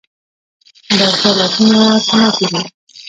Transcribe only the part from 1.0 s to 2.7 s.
بزګر لاسونه تڼاکې دي؟